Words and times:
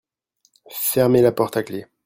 Fermer 0.71 1.21
la 1.21 1.31
porte 1.31 1.57
à 1.57 1.61
clef. 1.63 1.87